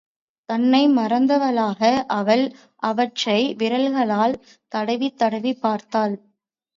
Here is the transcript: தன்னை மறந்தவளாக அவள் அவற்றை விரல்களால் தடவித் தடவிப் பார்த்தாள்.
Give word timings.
தன்னை 0.49 0.87
மறந்தவளாக 0.89 1.81
அவள் 2.11 2.43
அவற்றை 2.83 3.37
விரல்களால் 3.57 4.35
தடவித் 4.71 5.17
தடவிப் 5.17 5.61
பார்த்தாள். 5.61 6.15